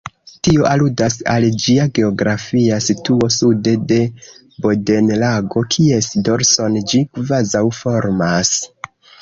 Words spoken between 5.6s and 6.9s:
kies dorson